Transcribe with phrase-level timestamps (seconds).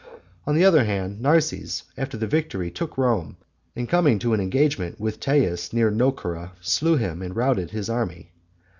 [0.47, 3.37] On the other hand, Narses after the victory took Rome,
[3.75, 8.31] and coming to an engagement with Teias near Nocera, slew him and routed his army.